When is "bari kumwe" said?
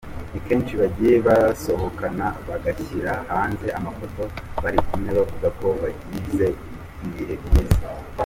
4.63-5.09